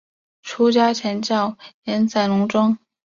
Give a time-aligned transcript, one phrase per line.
[0.41, 2.75] 出家前叫岩仔龙庄。